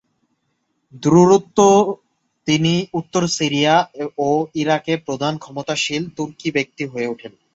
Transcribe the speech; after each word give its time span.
দ্রুত 1.03 1.59
তিনি 2.47 2.73
উত্তর 2.93 3.23
সিরিয়া 3.29 3.75
ও 4.19 4.29
ইরাকে 4.55 4.93
প্রধান 5.05 5.33
ক্ষমতাশালী 5.37 6.07
তুর্কি 6.17 6.47
ব্যক্তি 6.51 6.83
হয়ে 6.85 7.07
উঠেন। 7.07 7.33